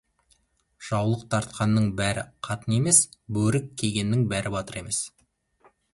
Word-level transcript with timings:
Жаулық 0.85 1.25
тартқанның 1.35 1.85
бәрі 2.01 2.23
қатын 2.47 2.77
емес, 2.79 3.03
бөрік 3.37 3.69
кигеннің 3.83 4.25
бәрі 4.33 4.55
батыр 4.57 4.81
емес. 4.85 5.07